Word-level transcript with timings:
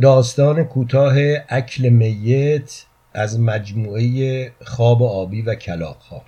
داستان 0.00 0.64
کوتاه 0.64 1.14
اکل 1.48 1.88
میت 1.88 2.84
از 3.12 3.40
مجموعه 3.40 4.52
خواب 4.64 5.02
آبی 5.02 5.42
و 5.42 5.54
کلاقها 5.54 6.22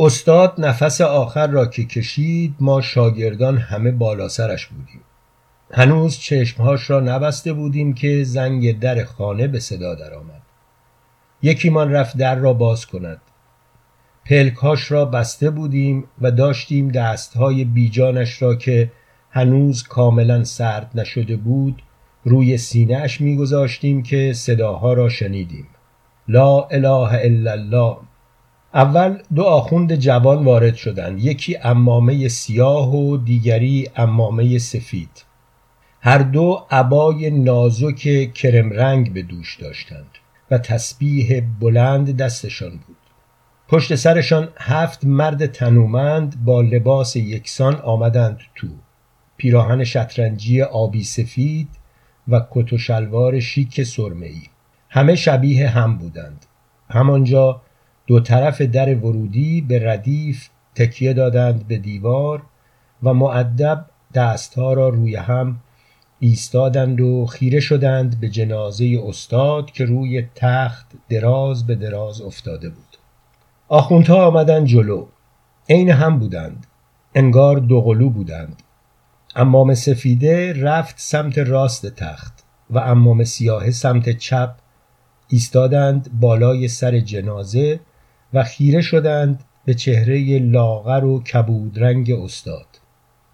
استاد 0.00 0.54
نفس 0.58 1.00
آخر 1.00 1.46
را 1.46 1.66
که 1.66 1.84
کشید 1.84 2.54
ما 2.60 2.80
شاگردان 2.80 3.58
همه 3.58 3.90
بالا 3.90 4.28
سرش 4.28 4.66
بودیم. 4.66 5.00
هنوز 5.70 6.18
چشمهاش 6.18 6.90
را 6.90 7.00
نبسته 7.00 7.52
بودیم 7.52 7.94
که 7.94 8.24
زنگ 8.24 8.78
در 8.78 9.04
خانه 9.04 9.48
به 9.48 9.60
صدا 9.60 9.94
درآمد. 9.94 10.42
یکیمان 11.42 11.92
رفت 11.92 12.16
در 12.16 12.34
را 12.34 12.52
باز 12.52 12.86
کند. 12.86 13.20
پلکهاش 14.24 14.92
را 14.92 15.04
بسته 15.04 15.50
بودیم 15.50 16.04
و 16.20 16.30
داشتیم 16.30 16.88
دستهای 16.88 17.64
بیجانش 17.64 18.42
را 18.42 18.54
که 18.54 18.92
هنوز 19.30 19.82
کاملا 19.82 20.44
سرد 20.44 20.90
نشده 20.94 21.36
بود 21.36 21.82
روی 22.24 22.58
سینهاش 22.58 23.20
میگذاشتیم 23.20 24.02
که 24.02 24.32
صداها 24.32 24.92
را 24.92 25.08
شنیدیم. 25.08 25.66
لا 26.28 26.62
اله 26.62 27.12
الا 27.24 27.52
الله. 27.52 27.96
اول 28.74 29.18
دو 29.34 29.42
آخوند 29.42 29.94
جوان 29.94 30.44
وارد 30.44 30.74
شدند 30.74 31.24
یکی 31.24 31.56
امامه 31.56 32.28
سیاه 32.28 32.96
و 32.96 33.16
دیگری 33.16 33.88
امامه 33.96 34.58
سفید. 34.58 35.24
هر 36.00 36.18
دو 36.18 36.66
عبای 36.70 37.30
نازک 37.30 38.32
کرم 38.34 38.70
رنگ 38.70 39.12
به 39.12 39.22
دوش 39.22 39.56
داشتند 39.56 40.10
و 40.50 40.58
تسبیح 40.58 41.42
بلند 41.60 42.16
دستشان 42.16 42.70
بود. 42.70 42.96
پشت 43.68 43.94
سرشان 43.94 44.48
هفت 44.58 45.04
مرد 45.04 45.46
تنومند 45.46 46.44
با 46.44 46.60
لباس 46.60 47.16
یکسان 47.16 47.74
آمدند 47.74 48.40
تو. 48.54 48.68
پیراهن 49.38 49.84
شطرنجی 49.84 50.62
آبی 50.62 51.04
سفید 51.04 51.68
و 52.28 52.40
کت 52.50 52.72
و 52.72 52.78
شلوار 52.78 53.40
شیک 53.40 53.82
سرمه‌ای. 53.82 54.42
همه 54.90 55.14
شبیه 55.14 55.68
هم 55.68 55.98
بودند. 55.98 56.46
همانجا 56.90 57.60
دو 58.06 58.20
طرف 58.20 58.60
در 58.60 58.94
ورودی 58.94 59.60
به 59.60 59.90
ردیف 59.90 60.48
تکیه 60.74 61.12
دادند 61.12 61.68
به 61.68 61.78
دیوار 61.78 62.42
و 63.02 63.14
معدب 63.14 63.84
دستها 64.14 64.72
را 64.72 64.88
روی 64.88 65.16
هم 65.16 65.60
ایستادند 66.20 67.00
و 67.00 67.26
خیره 67.26 67.60
شدند 67.60 68.20
به 68.20 68.28
جنازه 68.28 68.98
استاد 69.06 69.70
که 69.70 69.84
روی 69.84 70.26
تخت 70.34 70.86
دراز 71.08 71.66
به 71.66 71.74
دراز 71.74 72.20
افتاده 72.20 72.68
بود. 72.68 72.96
آخوندها 73.68 74.26
آمدند 74.26 74.66
جلو. 74.66 75.06
عین 75.68 75.90
هم 75.90 76.18
بودند. 76.18 76.66
انگار 77.14 77.56
دوقلو 77.56 78.10
بودند. 78.10 78.62
امام 79.38 79.74
سفیده 79.74 80.62
رفت 80.62 80.94
سمت 80.98 81.38
راست 81.38 81.86
تخت 81.86 82.44
و 82.70 82.78
امام 82.78 83.24
سیاه 83.24 83.70
سمت 83.70 84.10
چپ 84.10 84.54
ایستادند 85.28 86.10
بالای 86.20 86.68
سر 86.68 87.00
جنازه 87.00 87.80
و 88.34 88.44
خیره 88.44 88.80
شدند 88.80 89.44
به 89.64 89.74
چهره 89.74 90.38
لاغر 90.38 91.04
و 91.04 91.22
کبودرنگ 91.22 92.10
استاد. 92.10 92.66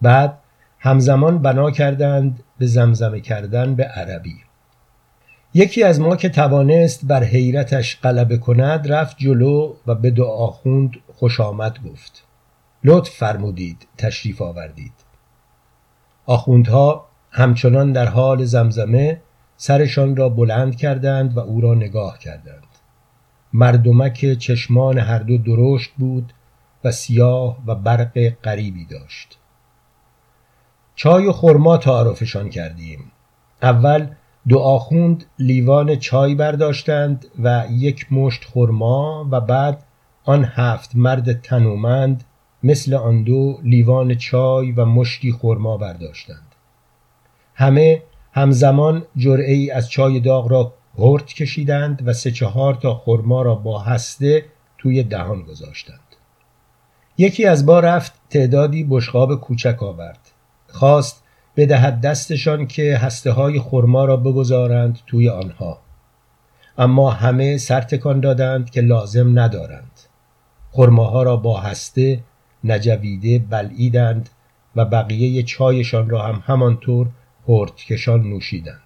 بعد 0.02 0.38
همزمان 0.78 1.38
بنا 1.38 1.70
کردند 1.70 2.42
به 2.58 2.66
زمزمه 2.66 3.20
کردن 3.20 3.74
به 3.74 3.84
عربی. 3.84 4.36
یکی 5.54 5.82
از 5.82 6.00
ما 6.00 6.16
که 6.16 6.28
توانست 6.28 7.00
بر 7.04 7.24
حیرتش 7.24 8.00
غلبه 8.02 8.38
کند 8.38 8.92
رفت 8.92 9.16
جلو 9.18 9.74
و 9.86 9.94
به 9.94 10.10
دو 10.10 10.24
آخوند 10.24 10.90
خوش 11.14 11.40
آمد 11.40 11.78
گفت. 11.82 12.24
لطف 12.84 13.10
فرمودید 13.10 13.86
تشریف 13.98 14.42
آوردید. 14.42 15.03
آخوندها 16.26 17.06
همچنان 17.30 17.92
در 17.92 18.06
حال 18.06 18.44
زمزمه 18.44 19.20
سرشان 19.56 20.16
را 20.16 20.28
بلند 20.28 20.76
کردند 20.76 21.36
و 21.36 21.40
او 21.40 21.60
را 21.60 21.74
نگاه 21.74 22.18
کردند. 22.18 22.66
مردمک 23.52 24.38
چشمان 24.38 24.98
هر 24.98 25.18
دو 25.18 25.38
درشت 25.38 25.90
بود 25.98 26.32
و 26.84 26.90
سیاه 26.90 27.58
و 27.66 27.74
برق 27.74 28.28
غریبی 28.44 28.84
داشت. 28.84 29.38
چای 30.94 31.26
و 31.26 31.32
خرما 31.32 31.76
تعارفشان 31.76 32.50
کردیم. 32.50 33.12
اول 33.62 34.06
دو 34.48 34.58
آخوند 34.58 35.24
لیوان 35.38 35.96
چای 35.96 36.34
برداشتند 36.34 37.26
و 37.42 37.64
یک 37.70 38.12
مشت 38.12 38.44
خرما 38.44 39.28
و 39.30 39.40
بعد 39.40 39.82
آن 40.24 40.44
هفت 40.44 40.96
مرد 40.96 41.40
تنومند 41.40 42.24
مثل 42.64 42.94
آن 42.94 43.22
دو 43.22 43.58
لیوان 43.62 44.14
چای 44.14 44.72
و 44.72 44.84
مشتی 44.84 45.32
خرما 45.32 45.76
برداشتند. 45.76 46.54
همه 47.54 48.02
همزمان 48.32 49.04
جرعه 49.16 49.52
ای 49.52 49.70
از 49.70 49.90
چای 49.90 50.20
داغ 50.20 50.50
را 50.50 50.72
هرت 50.98 51.26
کشیدند 51.26 52.02
و 52.06 52.12
سه 52.12 52.30
چهار 52.30 52.74
تا 52.74 52.94
خرما 52.94 53.42
را 53.42 53.54
با 53.54 53.78
هسته 53.78 54.44
توی 54.78 55.02
دهان 55.02 55.42
گذاشتند. 55.42 56.00
یکی 57.18 57.46
از 57.46 57.66
با 57.66 57.80
رفت 57.80 58.12
تعدادی 58.30 58.84
بشقاب 58.84 59.34
کوچک 59.40 59.82
آورد. 59.82 60.30
خواست 60.68 61.22
بدهد 61.56 62.00
دستشان 62.00 62.66
که 62.66 62.96
هسته 62.96 63.32
های 63.32 63.60
خرما 63.60 64.04
را 64.04 64.16
بگذارند 64.16 64.98
توی 65.06 65.28
آنها. 65.28 65.78
اما 66.78 67.10
همه 67.10 67.58
سرتکان 67.58 68.20
دادند 68.20 68.70
که 68.70 68.80
لازم 68.80 69.38
ندارند. 69.38 70.00
خرماها 70.72 71.22
را 71.22 71.36
با 71.36 71.60
هسته 71.60 72.20
نجویده 72.64 73.38
بلعیدند 73.38 74.28
و 74.76 74.84
بقیه 74.84 75.42
چایشان 75.42 76.10
را 76.10 76.22
هم 76.22 76.42
همانطور 76.46 77.08
هرتکشان 77.48 78.22
نوشیدند. 78.22 78.80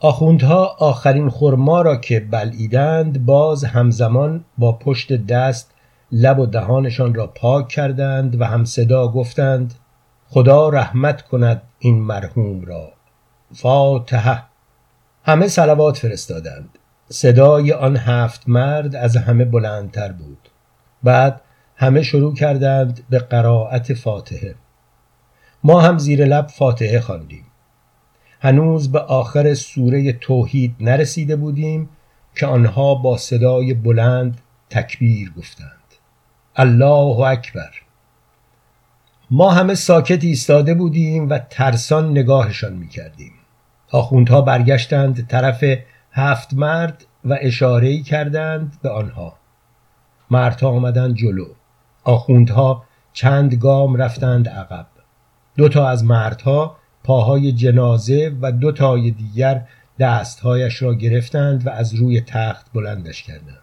آخوندها 0.00 0.76
آخرین 0.78 1.30
خرما 1.30 1.82
را 1.82 1.96
که 1.96 2.20
بلعیدند 2.20 3.24
باز 3.24 3.64
همزمان 3.64 4.44
با 4.58 4.72
پشت 4.72 5.12
دست 5.26 5.70
لب 6.12 6.38
و 6.38 6.46
دهانشان 6.46 7.14
را 7.14 7.26
پاک 7.26 7.68
کردند 7.68 8.40
و 8.40 8.44
هم 8.44 8.64
صدا 8.64 9.08
گفتند 9.08 9.74
خدا 10.28 10.68
رحمت 10.68 11.22
کند 11.22 11.62
این 11.78 12.02
مرحوم 12.02 12.64
را. 12.64 12.92
فاتحه. 13.54 14.42
همه 15.24 15.48
سلوات 15.48 15.96
فرستادند. 15.98 16.78
صدای 17.08 17.72
آن 17.72 17.96
هفت 17.96 18.48
مرد 18.48 18.96
از 18.96 19.16
همه 19.16 19.44
بلندتر 19.44 20.12
بود. 20.12 20.48
بعد 21.02 21.40
همه 21.82 22.02
شروع 22.02 22.34
کردند 22.34 23.00
به 23.10 23.18
قرائت 23.18 23.94
فاتحه. 23.94 24.54
ما 25.64 25.80
هم 25.80 25.98
زیر 25.98 26.24
لب 26.24 26.46
فاتحه 26.46 27.00
خواندیم. 27.00 27.44
هنوز 28.40 28.92
به 28.92 28.98
آخر 28.98 29.54
سوره 29.54 30.12
توحید 30.12 30.74
نرسیده 30.80 31.36
بودیم 31.36 31.88
که 32.34 32.46
آنها 32.46 32.94
با 32.94 33.16
صدای 33.16 33.74
بلند 33.74 34.40
تکبیر 34.70 35.32
گفتند. 35.36 35.68
الله 36.56 37.20
اکبر. 37.20 37.70
ما 39.30 39.50
همه 39.50 39.74
ساکت 39.74 40.24
ایستاده 40.24 40.74
بودیم 40.74 41.30
و 41.30 41.38
ترسان 41.38 42.10
نگاهشان 42.10 42.72
می 42.72 42.88
کردیم 42.88 43.32
آخوندها 43.90 44.40
برگشتند 44.40 45.26
طرف 45.26 45.64
هفت 46.12 46.54
مرد 46.54 47.04
و 47.24 47.38
اشاره 47.40 48.02
کردند 48.02 48.78
به 48.82 48.90
آنها. 48.90 49.36
مردها 50.30 50.68
آمدند 50.68 51.14
جلو. 51.14 51.46
آخوندها 52.04 52.84
چند 53.12 53.54
گام 53.54 53.96
رفتند 53.96 54.48
عقب. 54.48 54.86
دو 55.56 55.68
تا 55.68 55.88
از 55.88 56.04
مردها 56.04 56.76
پاهای 57.04 57.52
جنازه 57.52 58.36
و 58.40 58.52
دو 58.52 58.72
تای 58.72 59.10
دیگر 59.10 59.66
دستهایش 59.98 60.82
را 60.82 60.94
گرفتند 60.94 61.66
و 61.66 61.70
از 61.70 61.94
روی 61.94 62.20
تخت 62.20 62.66
بلندش 62.74 63.22
کردند. 63.22 63.58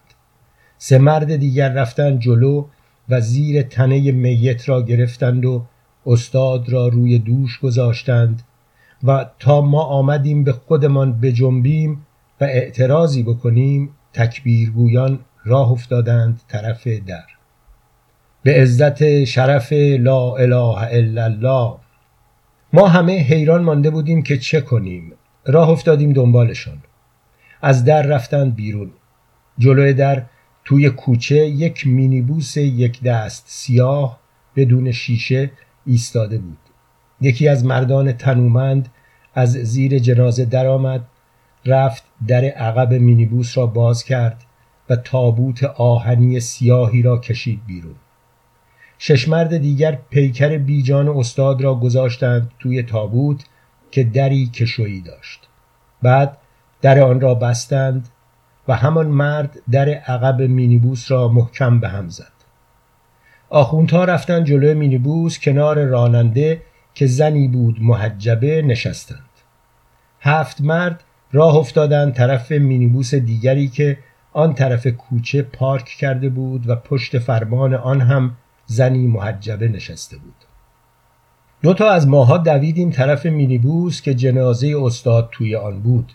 سه 0.77 0.97
مرد 0.97 1.35
دیگر 1.35 1.73
رفتند 1.73 2.19
جلو 2.19 2.65
و 3.09 3.21
زیر 3.21 3.61
تنه 3.61 4.11
میت 4.11 4.69
را 4.69 4.81
گرفتند 4.81 5.45
و 5.45 5.65
استاد 6.05 6.69
را 6.69 6.87
روی 6.87 7.19
دوش 7.19 7.59
گذاشتند 7.59 8.43
و 9.03 9.25
تا 9.39 9.61
ما 9.61 9.83
آمدیم 9.83 10.43
به 10.43 10.53
خودمان 10.53 11.19
بجنبیم 11.19 12.05
و 12.41 12.43
اعتراضی 12.43 13.23
بکنیم 13.23 13.89
تکبیرگویان 14.13 15.19
راه 15.45 15.71
افتادند 15.71 16.41
طرف 16.47 16.87
در. 16.87 17.38
به 18.43 18.61
عزت 18.61 19.23
شرف 19.23 19.73
لا 19.99 20.35
اله 20.35 20.77
الا 20.77 21.23
الله. 21.23 21.75
ما 22.73 22.87
همه 22.87 23.19
حیران 23.19 23.63
مانده 23.63 23.89
بودیم 23.89 24.21
که 24.21 24.37
چه 24.37 24.61
کنیم. 24.61 25.13
راه 25.45 25.69
افتادیم 25.69 26.13
دنبالشان. 26.13 26.77
از 27.61 27.85
در 27.85 28.01
رفتند 28.01 28.55
بیرون. 28.55 28.91
جلوی 29.57 29.93
در 29.93 30.23
توی 30.65 30.89
کوچه 30.89 31.35
یک 31.35 31.87
مینیبوس 31.87 32.57
یک 32.57 33.03
دست 33.03 33.43
سیاه 33.47 34.19
بدون 34.55 34.91
شیشه 34.91 35.51
ایستاده 35.85 36.37
بود. 36.37 36.57
یکی 37.21 37.47
از 37.47 37.65
مردان 37.65 38.11
تنومند 38.11 38.89
از 39.35 39.51
زیر 39.51 39.99
جنازه 39.99 40.45
درآمد 40.45 41.01
رفت 41.65 42.03
در 42.27 42.45
عقب 42.45 42.93
مینیبوس 42.93 43.57
را 43.57 43.65
باز 43.65 44.03
کرد 44.03 44.43
و 44.89 44.95
تابوت 44.95 45.63
آهنی 45.63 46.39
سیاهی 46.39 47.01
را 47.01 47.17
کشید 47.17 47.59
بیرون. 47.67 47.95
شش 49.01 49.29
مرد 49.29 49.57
دیگر 49.57 49.97
پیکر 50.09 50.57
بیجان 50.57 51.09
استاد 51.09 51.61
را 51.61 51.75
گذاشتند 51.75 52.51
توی 52.59 52.83
تابوت 52.83 53.43
که 53.91 54.03
دری 54.03 54.47
کشویی 54.47 55.01
داشت. 55.01 55.47
بعد 56.01 56.37
در 56.81 56.99
آن 56.99 57.21
را 57.21 57.35
بستند 57.35 58.09
و 58.67 58.75
همان 58.75 59.07
مرد 59.07 59.59
در 59.71 59.89
عقب 59.89 60.41
مینیبوس 60.41 61.11
را 61.11 61.27
محکم 61.27 61.79
به 61.79 61.89
هم 61.89 62.09
زد. 62.09 62.31
آخوندها 63.49 64.03
رفتند 64.03 64.45
جلوی 64.45 64.73
مینیبوس 64.73 65.39
کنار 65.39 65.85
راننده 65.85 66.61
که 66.93 67.07
زنی 67.07 67.47
بود 67.47 67.77
محجبه 67.81 68.61
نشستند. 68.61 69.19
هفت 70.21 70.61
مرد 70.61 71.03
راه 71.31 71.55
افتادند 71.55 72.13
طرف 72.13 72.51
مینیبوس 72.51 73.15
دیگری 73.15 73.67
که 73.67 73.97
آن 74.33 74.53
طرف 74.53 74.87
کوچه 74.87 75.41
پارک 75.41 75.85
کرده 75.85 76.29
بود 76.29 76.69
و 76.69 76.75
پشت 76.75 77.19
فرمان 77.19 77.73
آن 77.73 78.01
هم 78.01 78.35
زنی 78.71 79.07
محجبه 79.07 79.67
نشسته 79.67 80.17
بود. 80.17 80.35
دو 81.61 81.73
تا 81.73 81.91
از 81.91 82.07
ماها 82.07 82.37
دویدیم 82.37 82.91
طرف 82.91 83.25
مینیبوس 83.25 84.01
که 84.01 84.13
جنازه 84.13 84.75
استاد 84.81 85.29
توی 85.31 85.55
آن 85.55 85.79
بود. 85.79 86.13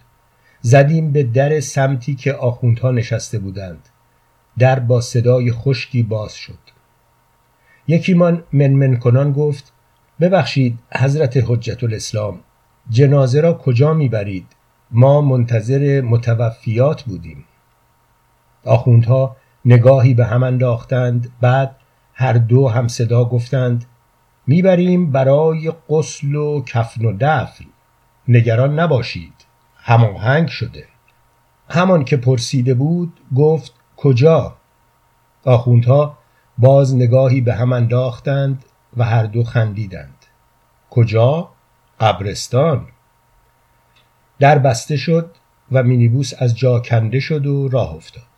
زدیم 0.60 1.12
به 1.12 1.22
در 1.22 1.60
سمتی 1.60 2.14
که 2.14 2.32
آخوندها 2.32 2.90
نشسته 2.90 3.38
بودند. 3.38 3.88
در 4.58 4.80
با 4.80 5.00
صدای 5.00 5.52
خشکی 5.52 6.02
باز 6.02 6.34
شد. 6.34 6.58
یکیمان 7.88 8.42
منمن 8.52 8.96
کنان 8.96 9.32
گفت 9.32 9.72
ببخشید 10.20 10.78
حضرت 10.98 11.44
حجت 11.46 11.84
الاسلام 11.84 12.40
جنازه 12.90 13.40
را 13.40 13.54
کجا 13.54 13.94
می‌برید؟ 13.94 14.46
ما 14.90 15.20
منتظر 15.20 16.00
متوفیات 16.00 17.02
بودیم. 17.02 17.44
آخوندها 18.64 19.36
نگاهی 19.64 20.14
به 20.14 20.24
هم 20.24 20.42
انداختند 20.42 21.32
بعد 21.40 21.76
هر 22.14 22.32
دو 22.32 22.68
هم 22.68 22.88
صدا 22.88 23.24
گفتند 23.24 23.84
می‌بریم 24.46 25.12
برای 25.12 25.72
غسل 25.88 26.34
و 26.34 26.62
کفن 26.62 27.04
و 27.04 27.16
دفن. 27.20 27.64
نگران 28.28 28.78
نباشید 28.78 29.34
هماهنگ 29.76 30.48
شده. 30.48 30.86
همان 31.68 32.04
که 32.04 32.16
پرسیده 32.16 32.74
بود 32.74 33.20
گفت 33.36 33.72
کجا؟ 33.96 34.56
آخوندها 35.44 36.18
باز 36.58 36.94
نگاهی 36.94 37.40
به 37.40 37.54
هم 37.54 37.72
انداختند 37.72 38.64
و 38.96 39.04
هر 39.04 39.24
دو 39.24 39.44
خندیدند. 39.44 40.26
کجا؟ 40.90 41.50
قبرستان. 42.00 42.86
در 44.38 44.58
بسته 44.58 44.96
شد 44.96 45.30
و 45.72 45.82
مینیبوس 45.82 46.32
از 46.38 46.58
جا 46.58 46.80
کنده 46.80 47.20
شد 47.20 47.46
و 47.46 47.68
راه 47.68 47.94
افتاد. 47.94 48.33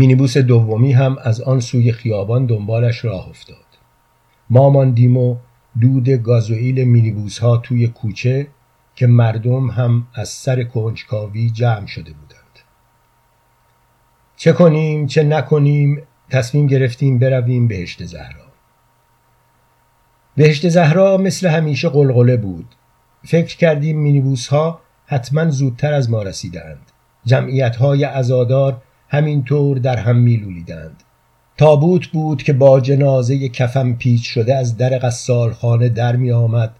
مینیبوس 0.00 0.38
دومی 0.38 0.92
هم 0.92 1.16
از 1.22 1.40
آن 1.40 1.60
سوی 1.60 1.92
خیابان 1.92 2.46
دنبالش 2.46 3.04
راه 3.04 3.28
افتاد. 3.28 3.56
ما 4.50 4.70
ماندیم 4.70 5.16
و 5.16 5.36
دود 5.80 6.08
گازوئیل 6.08 6.84
مینیبوس 6.84 7.38
ها 7.38 7.56
توی 7.56 7.88
کوچه 7.88 8.46
که 8.94 9.06
مردم 9.06 9.70
هم 9.70 10.06
از 10.14 10.28
سر 10.28 10.62
کنجکاوی 10.62 11.50
جمع 11.50 11.86
شده 11.86 12.12
بودند. 12.12 12.58
چه 14.36 14.52
کنیم 14.52 15.06
چه 15.06 15.22
نکنیم 15.22 16.02
تصمیم 16.30 16.66
گرفتیم 16.66 17.18
برویم 17.18 17.68
بهشت 17.68 18.04
زهرا. 18.04 18.46
بهشت 20.36 20.68
زهرا 20.68 21.16
مثل 21.16 21.48
همیشه 21.48 21.88
قلقله 21.88 22.36
بود. 22.36 22.66
فکر 23.24 23.56
کردیم 23.56 23.98
مینیبوس 23.98 24.48
ها 24.48 24.80
حتما 25.06 25.50
زودتر 25.50 25.92
از 25.92 26.10
ما 26.10 26.22
رسیدند 26.22 26.90
جمعیت 27.24 27.76
های 27.76 28.04
ازادار 28.04 28.82
همینطور 29.12 29.78
در 29.78 29.96
هم 29.96 30.16
میلولیدند. 30.16 31.02
تابوت 31.58 32.06
بود 32.06 32.42
که 32.42 32.52
با 32.52 32.80
جنازه 32.80 33.48
کفم 33.48 33.92
پیچ 33.92 34.26
شده 34.26 34.54
از 34.54 34.76
در 34.76 34.98
قصال 34.98 35.52
خانه 35.52 35.88
در 35.88 36.16
می 36.16 36.32
آمد 36.32 36.72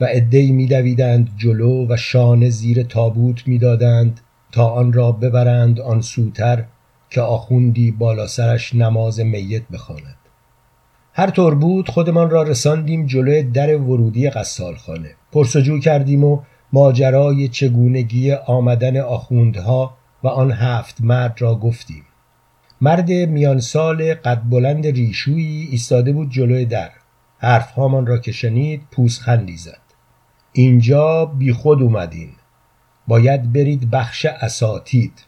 و 0.00 0.04
عدهای 0.04 0.52
میدویدند 0.52 1.30
جلو 1.36 1.86
و 1.88 1.96
شانه 1.96 2.50
زیر 2.50 2.82
تابوت 2.82 3.48
می‌دادند 3.48 4.20
تا 4.52 4.68
آن 4.68 4.92
را 4.92 5.12
ببرند 5.12 5.80
آن 5.80 6.00
سوتر 6.00 6.64
که 7.10 7.20
آخوندی 7.20 7.90
بالا 7.90 8.26
سرش 8.26 8.74
نماز 8.74 9.20
میت 9.20 9.62
بخواند. 9.72 10.16
هر 11.14 11.30
طور 11.30 11.54
بود 11.54 11.88
خودمان 11.88 12.30
را 12.30 12.42
رساندیم 12.42 13.06
جلوی 13.06 13.42
در 13.42 13.76
ورودی 13.76 14.30
قصالخانه 14.30 15.10
پرسجو 15.32 15.78
کردیم 15.78 16.24
و 16.24 16.40
ماجرای 16.72 17.48
چگونگی 17.48 18.32
آمدن 18.32 18.96
آخوندها 18.96 19.94
و 20.22 20.28
آن 20.28 20.52
هفت 20.52 21.00
مرد 21.00 21.36
را 21.42 21.54
گفتیم. 21.54 22.04
مرد 22.80 23.10
میان 23.10 23.60
سال 23.60 24.14
قد 24.14 24.42
بلند 24.50 24.86
ریشویی 24.86 25.68
ایستاده 25.70 26.12
بود 26.12 26.30
جلوی 26.30 26.64
در. 26.64 26.90
حرفهامان 27.38 28.06
را 28.06 28.18
که 28.18 28.32
شنید 28.32 28.82
پوزخندی 28.90 29.56
زد. 29.56 29.80
اینجا 30.52 31.24
بی 31.24 31.52
خود 31.52 31.82
اومدین. 31.82 32.32
باید 33.06 33.52
برید 33.52 33.90
بخش 33.90 34.26
اساتید. 34.26 35.24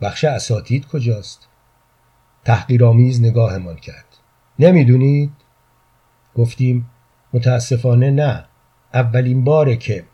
بخش 0.00 0.24
اساتید 0.24 0.86
کجاست؟ 0.86 1.48
تحقیرآمیز 2.44 3.22
نگاهمان 3.22 3.76
کرد. 3.76 4.04
نمی‌دونید؟ 4.58 5.32
گفتیم 6.34 6.90
متاسفانه 7.32 8.10
نه. 8.10 8.44
اولین 8.94 9.44
باره 9.44 9.76
که 9.76 10.04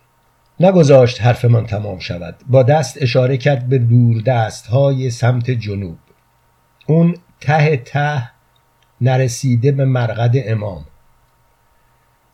نگذاشت 0.62 1.22
حرفمان 1.22 1.66
تمام 1.66 1.98
شود. 1.98 2.36
با 2.48 2.62
دست 2.62 3.02
اشاره 3.02 3.36
کرد 3.36 3.68
به 3.68 3.78
دور 3.78 4.22
دست 4.22 4.66
های 4.66 5.10
سمت 5.10 5.50
جنوب. 5.50 5.98
اون 6.86 7.16
ته 7.40 7.76
ته 7.76 8.30
نرسیده 9.00 9.72
به 9.72 9.84
مرقد 9.84 10.34
امام. 10.44 10.84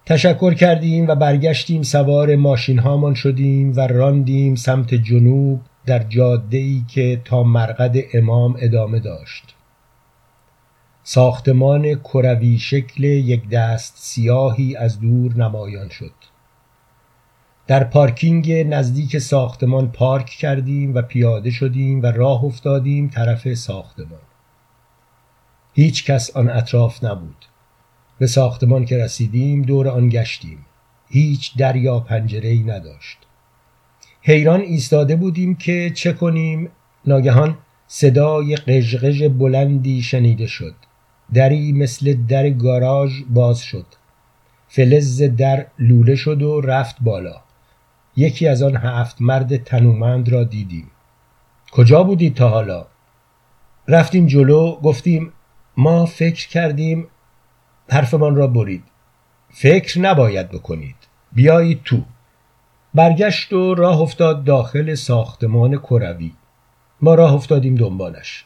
تشکر 0.07 0.55
کردیم 0.55 1.09
و 1.09 1.15
برگشتیم 1.15 1.83
سوار 1.83 2.37
ماشین 2.37 2.79
هامان 2.79 3.15
شدیم 3.15 3.73
و 3.77 3.81
راندیم 3.81 4.55
سمت 4.55 4.95
جنوب 4.95 5.61
در 5.87 5.99
جاده 5.99 6.59
ای 6.59 6.85
که 6.89 7.21
تا 7.25 7.43
مرقد 7.43 7.97
امام 8.15 8.57
ادامه 8.59 8.99
داشت. 9.01 9.55
ساختمان 11.03 11.95
کروی 11.95 12.59
شکل 12.59 13.05
یک 13.05 13.49
دست 13.49 13.95
سیاهی 13.97 14.77
از 14.77 15.01
دور 15.01 15.37
نمایان 15.37 15.89
شد. 15.89 16.36
در 17.67 17.85
پارکینگ 17.85 18.53
نزدیک 18.53 19.19
ساختمان 19.19 19.93
پارک 19.93 20.27
کردیم 20.27 20.95
و 20.95 21.03
پیاده 21.03 21.51
شدیم 21.51 22.03
و 22.03 22.07
راه 22.07 22.45
افتادیم 22.45 23.09
طرف 23.09 23.55
ساختمان. 23.55 24.21
هیچ 25.75 26.05
کس 26.05 26.37
آن 26.37 26.51
اطراف 26.51 27.05
نبود. 27.05 27.45
به 28.19 28.27
ساختمان 28.27 28.85
که 28.85 29.05
رسیدیم 29.05 29.63
دور 29.63 29.89
آن 29.89 30.09
گشتیم. 30.09 30.59
هیچ 31.09 31.57
در 31.57 31.77
یا 31.77 32.01
پنجره 32.01 32.49
ای 32.49 32.63
نداشت. 32.63 33.19
حیران 34.23 34.61
ایستاده 34.61 35.17
بودیم 35.17 35.55
که 35.55 35.91
چه 35.95 36.13
کنیم؟ 36.13 36.69
ناگهان 37.07 37.59
صدای 37.87 38.57
قژقژ 38.57 39.23
بلندی 39.23 40.03
شنیده 40.03 40.47
شد. 40.47 40.75
دری 41.35 41.73
مثل 41.73 42.17
در 42.29 42.51
گاراژ 42.51 43.23
باز 43.31 43.61
شد. 43.61 43.87
فلز 44.69 45.23
در 45.23 45.67
لوله 45.79 46.15
شد 46.15 46.43
و 46.43 46.61
رفت 46.61 46.97
بالا. 47.01 47.46
یکی 48.17 48.49
از 48.49 48.63
آن 48.63 48.77
هفت 48.77 49.17
مرد 49.21 49.57
تنومند 49.57 50.29
را 50.29 50.45
دیدیم. 50.45 50.91
کجا 51.73 52.03
بودید 52.03 52.35
تا 52.35 52.49
حالا؟ 52.49 52.87
رفتیم 53.89 54.27
جلو 54.27 54.77
گفتیم 54.81 55.33
ما 55.77 56.07
فکر 56.07 56.49
کردیم 56.49 57.09
حرفمان 57.91 58.37
را 58.37 58.47
برید. 58.47 58.85
فکر 59.51 60.01
نباید 60.01 60.49
بکنید. 60.49 60.97
بیایید 61.33 61.83
تو. 61.85 62.03
برگشت 62.95 63.53
و 63.53 63.75
راه 63.75 64.01
افتاد 64.01 64.45
داخل 64.45 64.95
ساختمان 64.95 65.79
کروی. 65.79 66.33
ما 67.01 67.15
راه 67.15 67.35
افتادیم 67.35 67.75
دنبالش. 67.75 68.45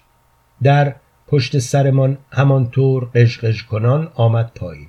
در 0.62 0.94
پشت 1.26 1.58
سرمان 1.58 2.18
همانطور 2.32 3.10
قشقش 3.14 3.62
کنان 3.64 4.10
آمد 4.14 4.50
پایین. 4.54 4.88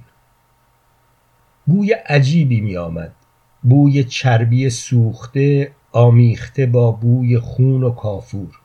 بوی 1.65 1.93
عجیبی 1.93 2.61
می 2.61 2.77
آمد 2.77 3.13
بوی 3.63 4.03
چربی 4.03 4.69
سوخته 4.69 5.71
آمیخته 5.91 6.65
با 6.65 6.91
بوی 6.91 7.39
خون 7.39 7.83
و 7.83 7.91
کافور. 7.91 8.59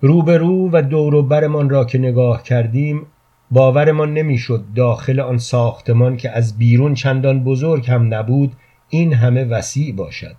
روبرو 0.00 0.70
و 0.72 0.82
دور 0.82 1.22
برمان 1.22 1.70
را 1.70 1.84
که 1.84 1.98
نگاه 1.98 2.42
کردیم 2.42 3.06
باورمان 3.50 4.14
نمی‌شد 4.14 4.64
داخل 4.76 5.20
آن 5.20 5.38
ساختمان 5.38 6.16
که 6.16 6.30
از 6.30 6.58
بیرون 6.58 6.94
چندان 6.94 7.44
بزرگ 7.44 7.90
هم 7.90 8.14
نبود 8.14 8.52
این 8.88 9.12
همه 9.14 9.44
وسیع 9.44 9.94
باشد. 9.94 10.36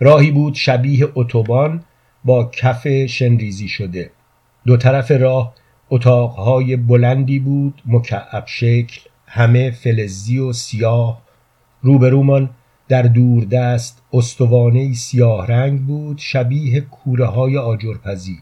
راهی 0.00 0.30
بود 0.30 0.54
شبیه 0.54 1.08
اتوبان 1.14 1.84
با 2.24 2.44
کف 2.44 3.06
شنریزی 3.06 3.68
شده. 3.68 4.10
دو 4.66 4.76
طرف 4.76 5.10
راه 5.10 5.54
اتاقهای 5.90 6.76
بلندی 6.76 7.38
بود 7.38 7.82
مکعب 7.86 8.44
شکل 8.46 9.00
همه 9.26 9.70
فلزی 9.70 10.38
و 10.38 10.52
سیاه 10.52 11.21
روبرومان 11.82 12.50
در 12.88 13.02
دور 13.02 13.44
دست 13.44 14.02
استوانه 14.12 14.94
سیاه 14.94 15.46
رنگ 15.46 15.86
بود 15.86 16.18
شبیه 16.18 16.80
کوره 16.80 17.26
های 17.26 17.58
آجرپزی. 17.58 18.38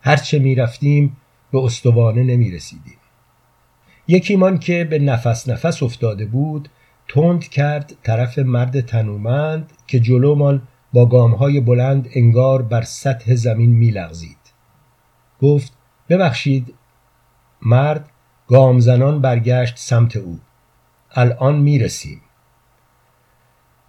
هرچه 0.00 0.38
می 0.38 0.54
رفتیم 0.54 1.16
به 1.52 1.58
استوانه 1.58 2.22
نمی 2.22 2.50
رسیدیم 2.50 2.96
یکیمان 4.08 4.58
که 4.58 4.84
به 4.84 4.98
نفس 4.98 5.48
نفس 5.48 5.82
افتاده 5.82 6.26
بود 6.26 6.68
تند 7.08 7.48
کرد 7.48 7.92
طرف 8.02 8.38
مرد 8.38 8.80
تنومند 8.80 9.72
که 9.86 10.00
جلومان 10.00 10.62
با 10.92 11.06
گامهای 11.06 11.60
بلند 11.60 12.08
انگار 12.14 12.62
بر 12.62 12.82
سطح 12.82 13.34
زمین 13.34 13.70
میلغزید. 13.70 14.36
گفت 15.40 15.72
ببخشید 16.08 16.74
مرد 17.62 18.10
گامزنان 18.48 19.20
برگشت 19.20 19.78
سمت 19.78 20.16
او. 20.16 20.38
الان 21.10 21.58
می‌رسیم. 21.58 22.20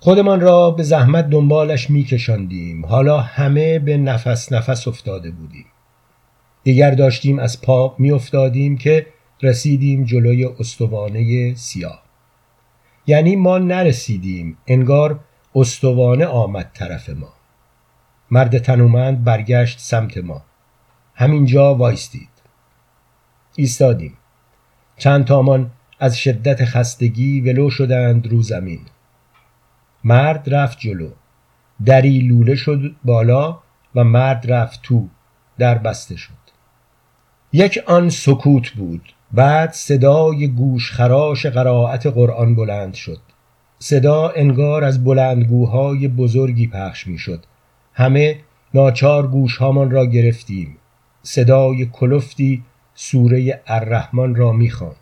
خودمان 0.04 0.42
را 0.42 0.72
به 0.72 0.84
زحمت 0.84 1.30
دنبالش 1.30 1.90
میکشاندیم. 1.90 2.86
حالا 2.86 3.20
همه 3.22 3.80
به 3.80 3.98
نفس 3.98 4.52
نفس 4.52 4.88
افتاده 4.88 5.32
بودیم. 5.32 5.66
دیگر 6.64 6.92
داشتیم 6.92 7.40
از 7.40 7.62
پا 7.62 7.96
میافتادیم 8.00 8.78
که 8.78 9.08
رسیدیم 9.42 10.04
جلوی 10.04 10.46
استوانه 10.46 11.56
سیاه. 11.56 12.04
یعنی 13.08 13.36
ما 13.36 13.58
نرسیدیم 13.58 14.58
انگار 14.68 15.20
استوانه 15.56 16.26
آمد 16.26 16.72
طرف 16.74 17.10
ما. 17.10 17.34
مرد 18.32 18.58
تنومند 18.58 19.24
برگشت 19.24 19.80
سمت 19.80 20.18
ما. 20.18 20.44
همینجا 21.16 21.76
وایستید. 21.76 22.30
ایستادیم. 23.56 24.14
چند 24.98 25.26
تامان 25.26 25.72
از 26.00 26.18
شدت 26.18 26.66
خستگی 26.66 27.42
ولو 27.42 27.70
شدند 27.70 28.28
رو 28.28 28.42
زمین. 28.42 28.80
مرد 30.04 30.54
رفت 30.54 30.80
جلو. 30.80 31.10
دری 31.86 32.20
لوله 32.20 32.56
شد 32.56 32.96
بالا 33.04 33.60
و 33.96 34.04
مرد 34.04 34.52
رفت 34.52 34.80
تو 34.84 35.08
در 35.58 35.78
بسته 35.78 36.16
شد. 36.16 36.44
یک 37.54 37.80
آن 37.88 38.10
سکوت 38.10 38.70
بود. 38.70 39.14
بعد 39.32 39.72
صدای 39.72 40.48
گوش 40.48 40.92
خراش 40.92 41.46
قرائت 41.46 42.08
قرآن 42.08 42.56
بلند 42.56 42.94
شد. 42.94 43.20
صدا 43.80 44.30
انگار 44.30 44.84
از 44.84 45.04
بلندگوهای 45.04 46.08
بزرگی 46.08 46.68
پخش 46.68 47.08
می 47.08 47.18
شد 47.18 47.44
همه 47.94 48.40
ناچار 48.74 49.28
گوشهامان 49.28 49.92
را 49.92 50.06
گرفتیم. 50.06 50.78
صدای 51.24 51.86
کلفتی 51.86 52.64
سوره 52.96 53.62
الرحمن 53.68 54.36
را 54.36 54.52
می‌خواند. 54.52 54.96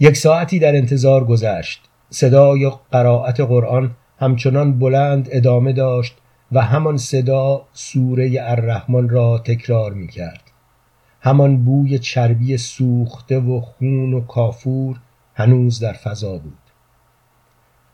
یک 0.00 0.16
ساعتی 0.16 0.58
در 0.58 0.76
انتظار 0.76 1.24
گذشت. 1.24 1.82
صدای 2.10 2.72
قرائت 2.90 3.40
قرآن 3.40 3.90
همچنان 4.18 4.78
بلند 4.78 5.28
ادامه 5.32 5.72
داشت 5.72 6.16
و 6.52 6.62
همان 6.62 6.96
صدا 6.96 7.62
سوره 7.72 8.36
الرحمن 8.40 9.08
را 9.08 9.38
تکرار 9.38 9.92
می 9.92 10.08
کرد. 10.08 10.42
همان 11.20 11.64
بوی 11.64 11.98
چربی 11.98 12.56
سوخته 12.56 13.38
و 13.38 13.60
خون 13.60 14.14
و 14.14 14.20
کافور 14.20 14.96
هنوز 15.34 15.80
در 15.80 15.92
فضا 15.92 16.38
بود. 16.38 16.58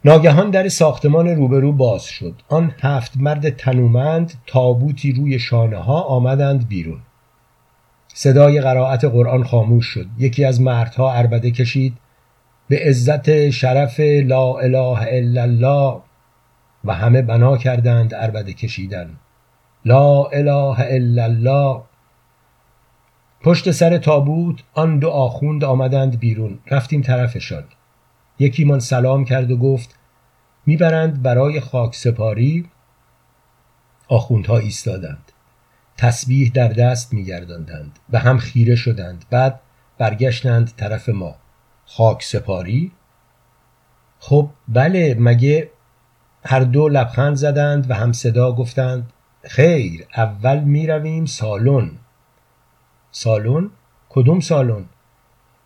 ناگهان 0.05 0.51
در 0.51 0.69
ساختمان 0.69 1.29
روبرو 1.29 1.73
باز 1.73 2.05
شد. 2.05 2.35
آن 2.49 2.75
هفت 2.81 3.17
مرد 3.17 3.57
تنومند 3.57 4.33
تابوتی 4.47 5.13
روی 5.13 5.39
شانه 5.39 5.77
ها 5.77 6.01
آمدند 6.03 6.69
بیرون. 6.69 7.01
صدای 8.15 8.61
قرائت 8.61 9.05
قرآن 9.05 9.45
خاموش 9.45 9.87
شد. 9.87 10.07
یکی 10.19 10.45
از 10.45 10.61
مردها 10.61 11.13
عربده 11.13 11.51
کشید 11.51 11.95
به 12.69 12.79
عزت 12.79 13.51
شرف 13.51 14.01
لا 14.01 14.59
اله 14.59 14.99
الا 15.09 15.43
الله 15.43 16.03
و 16.85 16.95
همه 16.95 17.23
بنا 17.23 17.57
کردند 17.57 18.15
عربده 18.15 18.53
کشیدن. 18.53 19.17
لا 19.85 20.25
اله 20.25 20.81
الا 20.81 21.25
الله. 21.25 21.83
پشت 23.41 23.71
سر 23.71 23.99
تابوت 23.99 24.63
آن 24.75 24.99
دو 24.99 25.11
آخوند 25.11 25.65
آمدند 25.65 26.19
بیرون. 26.19 26.59
رفتیم 26.71 27.03
طرفشان. 27.03 27.65
یکیمان 28.39 28.81
سلام 28.81 29.25
کرد 29.25 29.51
و 29.51 29.57
گفت 29.57 29.99
می‌برند 30.67 31.23
برای 31.23 31.61
خاک 31.61 31.95
سپاری؟ 31.95 32.69
آخوندها 34.09 34.59
ایستادند. 34.59 35.33
تسبیح 35.97 36.51
در 36.55 36.69
دست 36.69 37.13
میگرداندند 37.15 37.99
به 38.09 38.19
هم 38.19 38.39
خیره 38.39 38.75
شدند. 38.75 39.25
بعد 39.31 39.61
برگشتند 39.99 40.73
طرف 40.77 41.09
ما. 41.09 41.35
خاک 41.97 42.23
سپاری. 42.23 42.93
خب 44.19 44.49
بله 44.69 45.17
مگه 45.19 45.71
هر 46.45 46.61
دو 46.61 46.89
لبخند 46.89 47.35
زدند 47.35 47.91
و 47.91 47.95
هم 47.95 48.13
صدا 48.13 48.53
گفتند 48.53 49.13
خیر 49.43 50.07
اول 50.17 50.59
می 50.59 50.87
رویم 50.87 51.27
سالن. 51.27 51.91
سالن؟ 53.11 53.71
کدوم 54.09 54.41
سالن؟ 54.41 54.85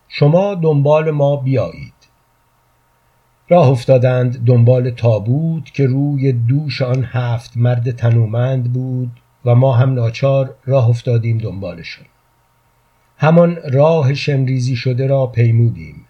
شما 0.07 0.55
دنبال 0.55 1.11
ما 1.11 1.35
بیایید. 1.35 1.93
راه 3.49 3.69
افتادند 3.69 4.45
دنبال 4.45 4.89
تابوت 4.89 5.73
که 5.73 5.85
روی 5.85 6.31
دوش 6.31 6.81
آن 6.81 7.03
هفت 7.03 7.57
مرد 7.57 7.91
تنومند 7.91 8.73
بود 8.73 9.11
و 9.45 9.55
ما 9.55 9.73
هم 9.73 9.93
ناچار 9.93 10.55
راه 10.65 10.89
افتادیم 10.89 11.37
دنبالشان. 11.37 12.05
همان 13.17 13.57
راه 13.71 14.13
شمریزی 14.13 14.75
شده 14.75 15.07
را 15.07 15.27
پیمودیم. 15.27 16.06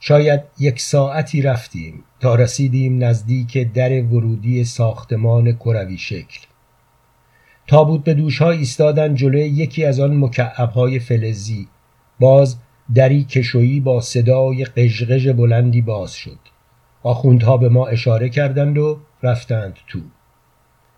شاید 0.00 0.40
یک 0.58 0.80
ساعتی 0.80 1.42
رفتیم 1.42 2.04
تا 2.20 2.34
رسیدیم 2.34 3.04
نزدیک 3.04 3.72
در 3.72 4.02
ورودی 4.02 4.64
ساختمان 4.64 5.52
کروی 5.52 5.98
شکل. 5.98 6.40
تابوت 7.66 8.04
به 8.04 8.14
دوشها 8.14 8.50
ایستادن 8.50 9.14
جلوی 9.14 9.40
یکی 9.40 9.84
از 9.84 10.00
آن 10.00 10.16
مکعبهای 10.16 10.98
فلزی 10.98 11.68
باز 12.20 12.56
دری 12.94 13.24
کشویی 13.24 13.80
با 13.80 14.00
صدای 14.00 14.64
قژقژ 14.64 15.28
بلندی 15.28 15.82
باز 15.82 16.12
شد. 16.12 16.38
آخوندها 17.02 17.56
به 17.56 17.68
ما 17.68 17.86
اشاره 17.86 18.28
کردند 18.28 18.78
و 18.78 19.00
رفتند 19.22 19.76
تو. 19.86 19.98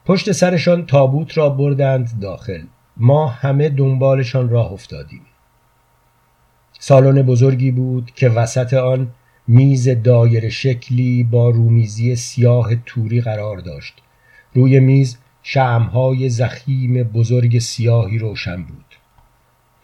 پشت 0.06 0.32
سرشان 0.32 0.86
تابوت 0.86 1.38
را 1.38 1.48
بردند 1.48 2.20
داخل. 2.20 2.62
ما 2.96 3.26
همه 3.26 3.68
دنبالشان 3.68 4.48
راه 4.48 4.72
افتادیم. 4.72 5.22
سالن 6.90 7.22
بزرگی 7.22 7.70
بود 7.70 8.10
که 8.14 8.28
وسط 8.28 8.74
آن 8.74 9.08
میز 9.48 9.88
دایر 9.88 10.48
شکلی 10.48 11.24
با 11.24 11.50
رومیزی 11.50 12.16
سیاه 12.16 12.74
توری 12.86 13.20
قرار 13.20 13.58
داشت. 13.58 13.94
روی 14.54 14.80
میز 14.80 15.18
شمهای 15.42 16.28
زخیم 16.28 17.02
بزرگ 17.02 17.58
سیاهی 17.58 18.18
روشن 18.18 18.62
بود. 18.62 18.84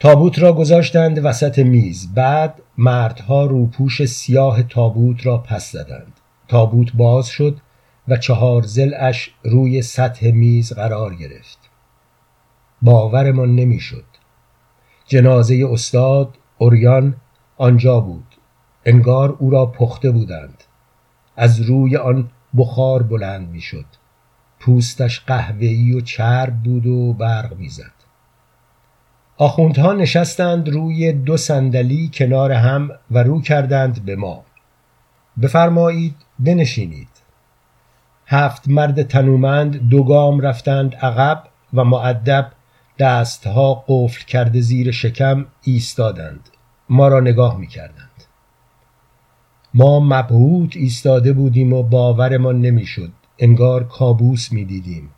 تابوت 0.00 0.38
را 0.38 0.52
گذاشتند 0.52 1.24
وسط 1.24 1.58
میز. 1.58 2.14
بعد 2.14 2.62
مردها 2.78 3.44
روپوش 3.44 4.04
سیاه 4.04 4.62
تابوت 4.62 5.26
را 5.26 5.38
پس 5.38 5.72
زدند. 5.72 6.12
تابوت 6.48 6.92
باز 6.92 7.26
شد 7.26 7.56
و 8.08 8.16
چهار 8.16 8.62
زلش 8.62 9.30
روی 9.44 9.82
سطح 9.82 10.30
میز 10.30 10.72
قرار 10.72 11.14
گرفت. 11.14 11.58
باورمان 12.82 13.54
نمی‌شد. 13.54 14.04
جنازه 15.06 15.68
استاد 15.70 16.38
اوریان 16.58 17.14
آنجا 17.56 18.00
بود. 18.00 18.26
انگار 18.84 19.36
او 19.38 19.50
را 19.50 19.66
پخته 19.66 20.10
بودند. 20.10 20.64
از 21.36 21.60
روی 21.60 21.96
آن 21.96 22.30
بخار 22.56 23.02
بلند 23.02 23.48
می‌شد. 23.48 23.84
پوستش 24.60 25.20
قهوه‌ای 25.20 25.92
و 25.92 26.00
چرب 26.00 26.54
بود 26.62 26.86
و 26.86 27.12
برق 27.12 27.56
می‌زد. 27.56 27.92
آخوندها 29.38 29.92
نشستند 29.92 30.68
روی 30.68 31.12
دو 31.12 31.36
صندلی 31.36 32.10
کنار 32.14 32.52
هم 32.52 32.90
و 33.10 33.18
رو 33.18 33.40
کردند 33.40 34.04
به 34.04 34.16
ما. 34.16 34.44
بفرمایید 35.42 36.16
بنشینید. 36.38 37.08
هفت 38.26 38.68
مرد 38.68 39.02
تنومند 39.02 39.88
دو 39.88 40.04
گام 40.04 40.40
رفتند 40.40 40.94
عقب 40.94 41.42
و 41.74 41.84
معدب 41.84 42.52
دستها 42.98 43.84
قفل 43.88 44.24
کرده 44.24 44.60
زیر 44.60 44.90
شکم 44.90 45.46
ایستادند 45.62 46.48
ما 46.88 47.08
را 47.08 47.20
نگاه 47.20 47.58
می 47.58 47.66
کردند. 47.66 48.24
ما 49.74 50.00
مبهوت 50.00 50.76
ایستاده 50.76 51.32
بودیم 51.32 51.72
و 51.72 51.82
باورمان 51.82 52.60
نمی‌شد 52.60 53.12
انگار 53.38 53.84
کابوس 53.84 54.52
می 54.52 54.64
دیدیم. 54.64 55.10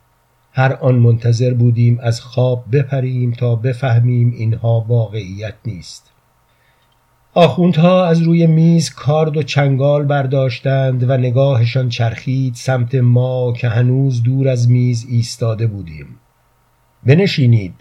هر 0.52 0.72
آن 0.72 0.94
منتظر 0.94 1.54
بودیم 1.54 1.98
از 2.02 2.20
خواب 2.20 2.64
بپریم 2.72 3.32
تا 3.32 3.56
بفهمیم 3.56 4.34
اینها 4.36 4.80
واقعیت 4.88 5.54
نیست 5.64 6.10
آخوندها 7.34 8.04
از 8.04 8.22
روی 8.22 8.46
میز 8.46 8.90
کارد 8.90 9.36
و 9.36 9.42
چنگال 9.42 10.04
برداشتند 10.04 11.10
و 11.10 11.16
نگاهشان 11.16 11.88
چرخید 11.88 12.54
سمت 12.54 12.94
ما 12.94 13.52
که 13.52 13.68
هنوز 13.68 14.22
دور 14.22 14.48
از 14.48 14.70
میز 14.70 15.06
ایستاده 15.08 15.66
بودیم 15.66 16.06
بنشینید. 17.02 17.74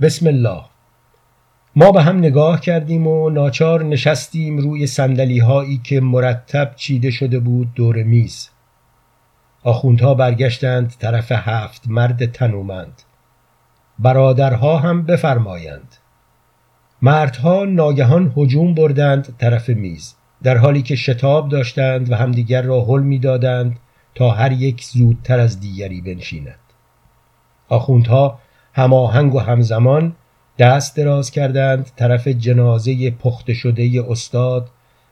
بسم 0.00 0.26
الله. 0.26 0.62
ما 1.76 1.92
به 1.92 2.02
هم 2.02 2.18
نگاه 2.18 2.60
کردیم 2.60 3.06
و 3.06 3.30
ناچار 3.30 3.84
نشستیم 3.84 4.58
روی 4.58 4.86
سندلی 4.86 5.38
هایی 5.38 5.78
که 5.84 6.00
مرتب 6.00 6.72
چیده 6.76 7.10
شده 7.10 7.38
بود 7.38 7.74
دور 7.74 8.02
میز. 8.02 8.50
آخوندها 9.62 10.14
برگشتند 10.14 10.94
طرف 10.98 11.32
هفت 11.32 11.82
مرد 11.88 12.32
تنومند. 12.32 13.02
برادرها 13.98 14.78
هم 14.78 15.02
بفرمایند. 15.02 15.96
مردها 17.02 17.64
ناگهان 17.64 18.32
هجوم 18.36 18.74
بردند 18.74 19.36
طرف 19.38 19.68
میز 19.68 20.14
در 20.42 20.56
حالی 20.56 20.82
که 20.82 20.96
شتاب 20.96 21.48
داشتند 21.48 22.12
و 22.12 22.14
همدیگر 22.14 22.62
را 22.62 22.84
حل 22.84 23.02
می‌دادند 23.02 23.78
تا 24.14 24.30
هر 24.30 24.52
یک 24.52 24.84
زودتر 24.84 25.40
از 25.40 25.60
دیگری 25.60 26.00
بنشیند. 26.00 26.58
آخوندها 27.68 28.38
هماهنگ 28.72 29.34
و 29.34 29.38
همزمان 29.38 30.12
دست 30.58 30.96
دراز 30.96 31.30
کردند 31.30 31.90
طرف 31.96 32.28
جنازه 32.28 33.10
پخته 33.10 33.54
شده 33.54 34.04
استاد 34.08 34.70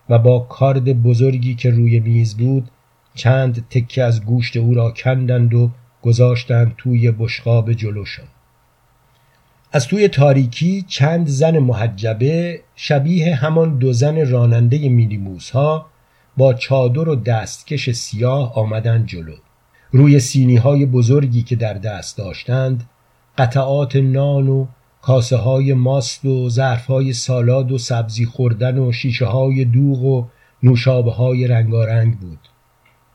و 0.09 0.19
با 0.19 0.39
کارد 0.39 1.03
بزرگی 1.03 1.55
که 1.55 1.71
روی 1.71 2.01
میز 2.01 2.37
بود 2.37 2.71
چند 3.15 3.69
تکه 3.71 4.03
از 4.03 4.25
گوشت 4.25 4.57
او 4.57 4.75
را 4.75 4.91
کندند 4.91 5.55
و 5.55 5.71
گذاشتند 6.03 6.75
توی 6.79 7.11
بشقاب 7.11 7.73
جلوشان. 7.73 8.27
از 9.73 9.87
توی 9.89 10.09
تاریکی 10.09 10.85
چند 10.89 11.27
زن 11.27 11.59
محجبه 11.59 12.61
شبیه 12.77 13.35
همان 13.35 13.79
دو 13.79 13.93
زن 13.93 14.31
راننده 14.31 14.89
مینیموس 14.89 15.51
ها 15.51 15.87
با 16.37 16.55
چادر 16.55 17.09
و 17.09 17.17
دستکش 17.17 17.91
سیاه 17.91 18.55
آمدند 18.55 19.07
جلو. 19.07 19.35
روی 19.91 20.21
سینی 20.21 20.57
های 20.57 20.87
بزرگی 20.87 21.43
که 21.43 21.57
در 21.57 21.75
دست 21.75 22.19
داشتند 22.19 22.85
قطعات 23.39 23.97
نان 23.97 24.49
و 24.49 24.67
کاسه 25.03 25.37
های 25.37 25.73
ماست 25.73 26.25
و 26.25 26.49
ظرف 26.49 26.87
های 26.87 27.13
سالاد 27.13 27.73
و 27.73 27.79
سبزی 27.79 28.25
خوردن 28.25 28.79
و 28.79 28.93
شیشه 28.93 29.27
های 29.27 29.65
دوغ 29.65 30.03
و 30.03 30.27
نوشابه 30.63 31.13
های 31.13 31.47
رنگارنگ 31.47 32.19
بود. 32.19 32.39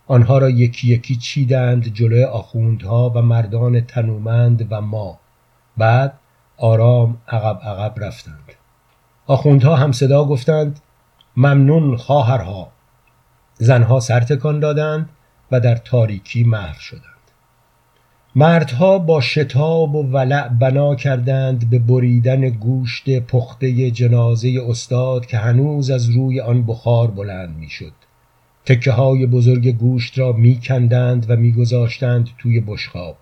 آنها 0.07 0.37
را 0.37 0.49
یکی 0.49 0.87
یکی 0.87 1.15
چیدند 1.15 1.87
جلوی 1.87 2.23
آخوندها 2.23 3.09
و 3.09 3.21
مردان 3.21 3.81
تنومند 3.81 4.67
و 4.69 4.81
ما. 4.81 5.19
بعد 5.77 6.13
آرام 6.57 7.17
عقب 7.27 7.59
عقب 7.63 8.03
رفتند. 8.03 8.53
آخوندها 9.27 9.75
هم 9.75 9.91
صدا 9.91 10.25
گفتند 10.25 10.79
ممنون 11.37 11.97
خواهرها. 11.97 12.71
زنها 13.57 13.99
سرتکان 13.99 14.59
دادند 14.59 15.09
و 15.51 15.59
در 15.59 15.75
تاریکی 15.75 16.43
محو 16.43 16.79
شدند. 16.79 17.20
مردها 18.35 18.99
با 18.99 19.21
شتاب 19.21 19.95
و 19.95 20.03
ولع 20.03 20.47
بنا 20.47 20.95
کردند 20.95 21.69
به 21.69 21.79
بریدن 21.79 22.49
گوشت 22.49 23.19
پخته 23.19 23.91
جنازه 23.91 24.61
استاد 24.69 25.25
که 25.25 25.37
هنوز 25.37 25.89
از 25.89 26.09
روی 26.09 26.41
آن 26.41 26.65
بخار 26.65 27.11
بلند 27.11 27.57
می‌شد. 27.57 27.91
تکه 28.65 28.91
های 28.91 29.25
بزرگ 29.25 29.67
گوشت 29.67 30.19
را 30.19 30.31
میکندند 30.31 31.25
و 31.29 31.35
میگذاشتند 31.35 32.29
توی 32.37 32.59
بشخاب. 32.59 33.17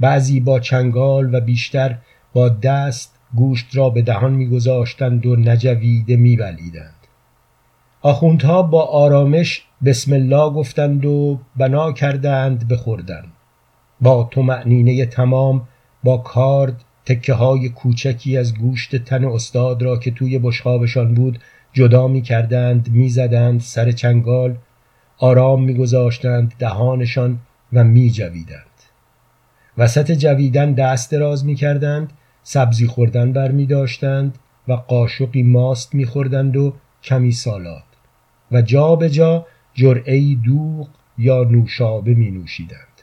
بعضی 0.00 0.40
با 0.40 0.60
چنگال 0.60 1.34
و 1.34 1.40
بیشتر 1.40 1.98
با 2.32 2.48
دست 2.48 3.14
گوشت 3.34 3.76
را 3.76 3.90
به 3.90 4.02
دهان 4.02 4.32
میگذاشتند 4.32 5.26
و 5.26 5.36
نجویده 5.36 6.16
میبلیدند. 6.16 6.92
آخوندها 8.02 8.62
با 8.62 8.84
آرامش 8.84 9.64
بسم 9.84 10.12
الله 10.12 10.50
گفتند 10.50 11.04
و 11.04 11.38
بنا 11.56 11.92
کردند 11.92 12.68
بخوردند. 12.68 13.32
با 14.00 14.30
معنینه 14.36 15.06
تمام 15.06 15.68
با 16.04 16.16
کارد 16.18 16.84
تکه 17.06 17.34
های 17.34 17.68
کوچکی 17.68 18.36
از 18.36 18.54
گوشت 18.54 18.96
تن 18.96 19.24
استاد 19.24 19.82
را 19.82 19.96
که 19.96 20.10
توی 20.10 20.38
بشخابشان 20.38 21.14
بود 21.14 21.38
جدا 21.72 22.08
می 22.08 22.22
کردند 22.22 22.88
می 22.90 23.08
زدند 23.08 23.60
سر 23.60 23.92
چنگال 23.92 24.56
آرام 25.18 25.64
می 25.64 25.74
گذاشتند 25.74 26.54
دهانشان 26.58 27.38
و 27.72 27.84
می 27.84 28.10
جویدند. 28.10 28.66
وسط 29.78 30.12
جویدن 30.12 30.72
دست 30.72 31.10
دراز 31.10 31.44
می 31.44 31.54
کردند 31.54 32.12
سبزی 32.42 32.86
خوردن 32.86 33.32
بر 33.32 33.50
می 33.50 33.66
داشتند 33.66 34.38
و 34.68 34.72
قاشقی 34.72 35.42
ماست 35.42 35.94
می 35.94 36.06
خوردند 36.06 36.56
و 36.56 36.74
کمی 37.02 37.32
سالاد 37.32 37.82
و 38.52 38.62
جا 38.62 38.96
به 38.96 39.10
جا 39.10 39.46
جرعی 39.74 40.36
دوغ 40.36 40.88
یا 41.18 41.44
نوشابه 41.44 42.14
می 42.14 42.30
نوشیدند. 42.30 42.95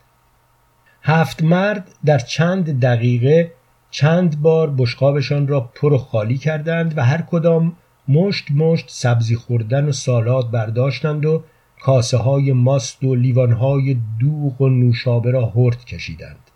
هفت 1.03 1.43
مرد 1.43 1.95
در 2.05 2.19
چند 2.19 2.79
دقیقه 2.79 3.51
چند 3.91 4.41
بار 4.41 4.69
بشقابشان 4.69 5.47
را 5.47 5.61
پر 5.61 5.93
و 5.93 5.97
خالی 5.97 6.37
کردند 6.37 6.97
و 6.97 7.01
هر 7.01 7.21
کدام 7.21 7.75
مشت 8.07 8.51
مشت 8.51 8.85
سبزی 8.89 9.35
خوردن 9.35 9.85
و 9.85 9.91
سالاد 9.91 10.51
برداشتند 10.51 11.25
و 11.25 11.43
کاسه 11.81 12.17
های 12.17 12.53
ماست 12.53 13.03
و 13.03 13.15
لیوان 13.15 13.51
های 13.51 13.97
دوغ 14.19 14.61
و 14.61 14.69
نوشابه 14.69 15.31
را 15.31 15.45
هرد 15.45 15.85
کشیدند. 15.85 16.51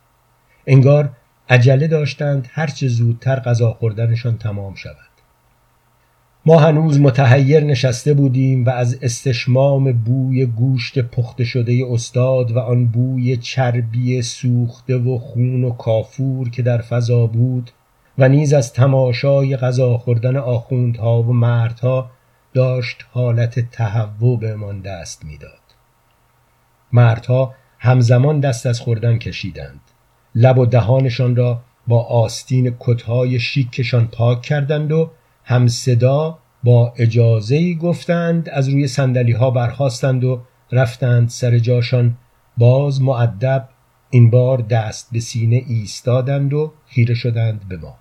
انگار 0.68 1.10
عجله 1.50 1.88
داشتند 1.88 2.48
هرچه 2.52 2.88
زودتر 2.88 3.40
غذا 3.40 3.72
خوردنشان 3.72 4.38
تمام 4.38 4.76
شود. 4.76 5.17
ما 6.48 6.60
هنوز 6.60 7.00
متحیر 7.00 7.64
نشسته 7.64 8.14
بودیم 8.14 8.66
و 8.66 8.70
از 8.70 9.00
استشمام 9.02 9.92
بوی 9.92 10.46
گوشت 10.46 11.00
پخته 11.00 11.44
شده 11.44 11.84
استاد 11.92 12.52
و 12.52 12.60
آن 12.60 12.86
بوی 12.86 13.38
چربی 13.38 14.22
سوخته 14.22 14.98
و 14.98 15.18
خون 15.18 15.64
و 15.64 15.72
کافور 15.72 16.50
که 16.50 16.62
در 16.62 16.82
فضا 16.82 17.28
بود 17.28 17.72
و 18.18 18.30
نیز 18.30 18.54
از 18.54 18.74
تماشای 18.74 19.58
غذا 19.58 19.98
خوردن 19.98 20.38
آخوندها 20.38 21.22
و 21.22 21.34
مردها 21.34 22.10
داشت 22.54 23.06
حالت 23.12 23.72
تهوع 23.72 24.40
بهمان 24.40 24.82
دست 24.82 25.26
می‌داد. 25.26 25.62
مردها 26.92 27.54
همزمان 27.80 28.40
دست 28.40 28.66
از 28.66 28.80
خوردن 28.80 29.18
کشیدند. 29.18 29.82
لب 30.36 30.58
و 30.58 30.66
دهانشان 30.66 31.36
را 31.36 31.62
با 31.88 32.04
آستین 32.04 32.76
کتهای 32.80 33.40
شیکشان 33.40 34.08
پاک 34.08 34.42
کردند 34.42 34.92
و 34.92 35.10
هم 35.50 35.68
صدا 35.68 36.38
با 36.64 36.94
اجازه 36.98 37.74
گفتند 37.74 38.50
از 38.50 38.70
روی 38.70 38.88
سندلی 38.88 39.32
ها 39.32 39.52
برخواستند 39.52 40.24
و 40.24 40.42
رفتند 40.72 41.30
سر 41.30 41.60
جاشان. 41.60 42.18
باز 42.58 43.02
معدب 43.02 43.70
این 44.10 44.30
بار 44.30 44.58
دست 44.58 45.10
به 45.12 45.20
سینه 45.20 45.64
ایستادند 45.68 46.54
و 46.54 46.74
خیره 46.88 47.16
شدند 47.16 47.68
به 47.70 47.78
ما. 47.78 47.96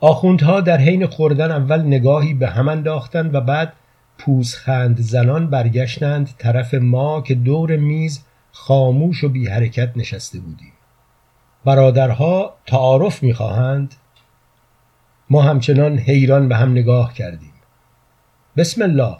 آخوندها 0.00 0.60
در 0.60 0.76
حین 0.76 1.06
خوردن 1.06 1.50
اول 1.50 1.82
نگاهی 1.82 2.34
به 2.34 2.48
هم 2.48 2.68
انداختند 2.68 3.34
و 3.34 3.40
بعد 3.40 3.72
پوزخند 4.18 5.00
زنان 5.00 5.50
برگشتند 5.50 6.30
طرف 6.38 6.74
ما 6.74 7.20
که 7.20 7.34
دور 7.34 7.76
میز 7.76 8.24
خاموش 8.52 9.24
و 9.24 9.28
بی 9.28 9.46
حرکت 9.46 9.92
نشسته 9.96 10.40
بودیم. 10.40 10.72
برادرها 11.64 12.54
تعارف 12.66 13.22
می‌خواهند 13.22 13.94
ما 15.30 15.42
همچنان 15.42 15.98
حیران 15.98 16.48
به 16.48 16.56
هم 16.56 16.70
نگاه 16.70 17.14
کردیم. 17.14 17.52
بسم 18.56 18.82
الله 18.82 19.16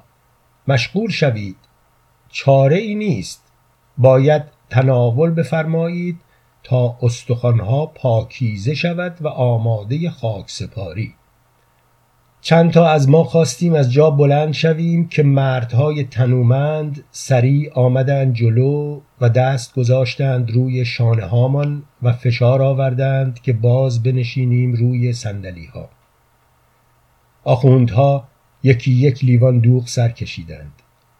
مشغول 0.69 1.11
شوید. 1.11 1.57
چاره 2.29 2.77
ای 2.77 2.95
نیست. 2.95 3.53
باید 3.99 4.43
تناول 4.71 5.31
بفرمایید 5.31 6.21
تا 6.63 6.99
استخوانها 7.03 7.87
پاکیزه 7.87 8.75
شود 8.75 9.17
و 9.21 9.29
آماده 9.29 10.11
خاک 10.11 10.51
سپاری 10.51 11.15
چند 12.41 12.71
تا 12.71 12.89
از 12.89 13.09
ما 13.09 13.25
خواستیم 13.25 13.75
از 13.75 13.93
جا 13.93 14.11
بلند 14.11 14.53
شویم 14.53 15.09
که 15.09 15.23
مردهای 15.23 16.05
تنومند 16.05 17.05
سریع 17.11 17.73
آمدند 17.75 18.35
جلو 18.35 19.01
و 19.21 19.29
دست 19.29 19.75
گذاشتند 19.75 20.51
روی 20.51 20.85
شانه 20.85 21.25
هامان 21.25 21.83
و 22.03 22.13
فشار 22.13 22.63
آوردند 22.63 23.41
که 23.41 23.53
باز 23.53 24.03
بنشینیم 24.03 24.73
روی 24.73 25.13
سندلی 25.13 25.67
ها 25.67 25.89
آخوندها 27.45 28.29
یکی 28.63 28.93
یک 28.93 29.25
لیوان 29.25 29.59
دوغ 29.59 29.87
سر 29.87 30.09
کشیدند. 30.09 30.73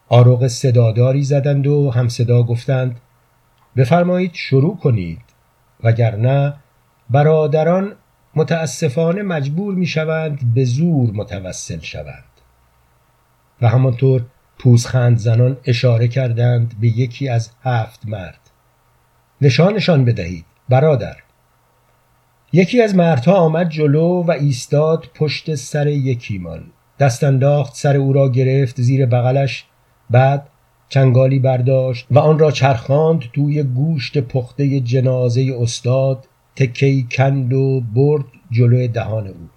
آروغ 0.09 0.47
صداداری 0.47 1.23
زدند 1.23 1.67
و 1.67 1.91
هم 1.91 2.09
صدا 2.09 2.43
گفتند 2.43 2.99
بفرمایید 3.75 4.33
شروع 4.33 4.77
کنید 4.77 5.21
وگرنه 5.83 6.53
برادران 7.09 7.95
متاسفانه 8.35 9.21
مجبور 9.21 9.75
می 9.75 9.85
شوند 9.85 10.53
به 10.53 10.63
زور 10.63 11.11
متوسل 11.11 11.79
شوند. 11.79 12.23
و 13.61 13.69
همانطور 13.69 14.25
پوزخند 14.59 15.17
زنان 15.17 15.57
اشاره 15.65 16.07
کردند 16.07 16.75
به 16.81 16.87
یکی 16.87 17.29
از 17.29 17.51
هفت 17.63 18.05
مرد. 18.05 18.39
نشانشان 19.41 20.05
بدهید 20.05 20.45
برادر. 20.69 21.15
یکی 22.53 22.81
از 22.81 22.95
مردها 22.95 23.33
آمد 23.33 23.69
جلو 23.69 24.23
و 24.23 24.31
ایستاد 24.31 25.05
پشت 25.15 25.55
سر 25.55 25.87
یکیمان 25.87 26.63
دست 26.99 27.23
انداخت 27.23 27.75
سر 27.75 27.97
او 27.97 28.13
را 28.13 28.29
گرفت 28.29 28.81
زیر 28.81 29.05
بغلش. 29.05 29.65
بعد 30.09 30.47
چنگالی 30.89 31.39
برداشت 31.39 32.07
و 32.11 32.19
آن 32.19 32.39
را 32.39 32.51
چرخاند 32.51 33.23
توی 33.33 33.63
گوشت 33.63 34.17
پخته 34.17 34.79
جنازه 34.79 35.55
استاد 35.59 36.27
تکی 36.55 37.07
کند 37.11 37.53
و 37.53 37.81
برد 37.95 38.25
جلوی 38.51 38.87
دهان 38.87 39.27
او. 39.27 39.49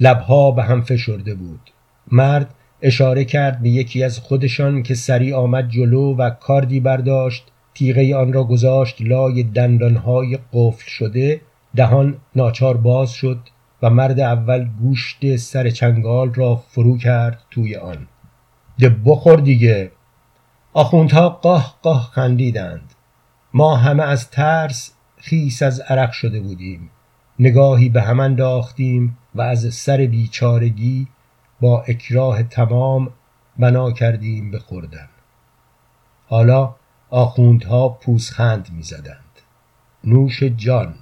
لبها 0.00 0.50
به 0.50 0.62
هم 0.62 0.82
فشرده 0.82 1.34
بود. 1.34 1.70
مرد 2.12 2.54
اشاره 2.82 3.24
کرد 3.24 3.62
به 3.62 3.68
یکی 3.68 4.04
از 4.04 4.18
خودشان 4.18 4.82
که 4.82 4.94
سری 4.94 5.32
آمد 5.32 5.68
جلو 5.68 6.14
و 6.16 6.30
کاردی 6.30 6.80
برداشت. 6.80 7.44
تیغه 7.74 8.16
آن 8.16 8.32
را 8.32 8.44
گذاشت 8.44 8.96
لای 9.00 9.42
دندانهای 9.42 10.38
قفل 10.52 10.84
شده 10.86 11.40
دهان 11.76 12.18
ناچار 12.36 12.76
باز 12.76 13.12
شد 13.12 13.38
و 13.82 13.90
مرد 13.90 14.20
اول 14.20 14.68
گوشت 14.80 15.36
سر 15.36 15.70
چنگال 15.70 16.34
را 16.34 16.56
فرو 16.56 16.98
کرد 16.98 17.42
توی 17.50 17.76
آن. 17.76 18.08
ده 18.78 18.96
بخور 19.04 19.40
دیگه. 19.40 19.92
آخوندها 20.72 21.28
قاه 21.28 21.78
قاه 21.82 22.10
خندیدند. 22.12 22.94
ما 23.54 23.76
همه 23.76 24.02
از 24.02 24.30
ترس 24.30 24.92
خیس 25.16 25.62
از 25.62 25.80
عرق 25.80 26.12
شده 26.12 26.40
بودیم. 26.40 26.90
نگاهی 27.38 27.88
به 27.88 28.02
هم 28.02 28.20
انداختیم 28.20 29.18
و 29.34 29.42
از 29.42 29.74
سر 29.74 29.96
بیچارگی 29.96 31.08
با 31.60 31.82
اکراه 31.82 32.42
تمام 32.42 33.10
بنا 33.58 33.90
کردیم 33.90 34.50
به 34.50 34.58
خوردن. 34.58 35.08
حالا 36.28 36.74
آخوندها 37.10 37.88
پوزخند 37.88 38.68
می‌زدند. 38.72 39.18
نوش 40.04 40.42
جان 40.42 40.94